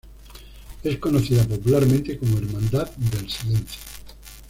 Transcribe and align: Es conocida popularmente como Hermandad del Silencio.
Es 0.83 0.97
conocida 0.97 1.43
popularmente 1.47 2.17
como 2.17 2.35
Hermandad 2.39 2.89
del 2.97 3.29
Silencio. 3.29 3.81